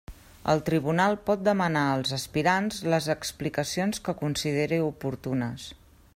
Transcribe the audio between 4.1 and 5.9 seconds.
consideri oportunes.